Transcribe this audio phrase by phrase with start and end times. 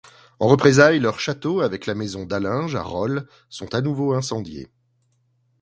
[0.39, 4.71] En représailles, leurs châteaux, avec la maison d'Allinges à Rolle, sont à nouveau incendiés.